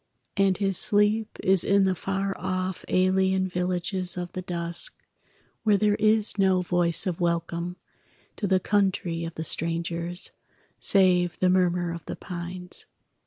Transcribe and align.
And 0.35 0.57
his 0.57 0.79
sleep 0.79 1.37
is 1.43 1.63
in 1.63 1.83
the 1.85 1.93
far 1.93 2.35
off 2.39 2.83
Alien 2.87 3.47
villages 3.47 4.17
of 4.17 4.31
the 4.33 4.41
dusk, 4.41 4.97
Where 5.61 5.77
there 5.77 5.93
is 5.93 6.39
no 6.39 6.61
voice 6.63 7.05
of 7.05 7.19
welcome 7.21 7.77
To 8.37 8.47
the 8.47 8.59
country 8.59 9.25
of 9.25 9.35
the 9.35 9.43
strangers, 9.43 10.31
Save 10.79 11.37
the 11.37 11.51
murmur 11.51 11.91
of 11.93 12.03
the 12.07 12.15
pines. 12.15 12.87